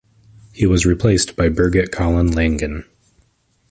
He 0.51 0.65
was 0.65 0.83
replaced 0.83 1.35
by 1.35 1.49
Birgit 1.49 1.91
Collin-Langen. 1.91 2.85